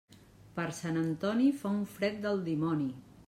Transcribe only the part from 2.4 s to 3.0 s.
dimoni.